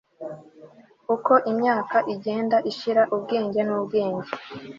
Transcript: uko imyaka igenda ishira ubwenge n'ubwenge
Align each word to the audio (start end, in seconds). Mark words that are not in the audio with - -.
uko 1.15 1.33
imyaka 1.51 1.97
igenda 2.13 2.57
ishira 2.71 3.03
ubwenge 3.15 3.59
n'ubwenge 3.67 4.29